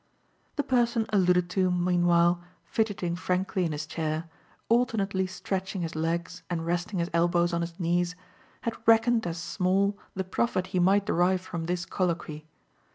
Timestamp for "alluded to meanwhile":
1.09-2.41